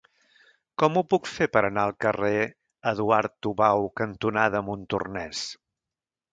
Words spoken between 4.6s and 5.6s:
Montornès?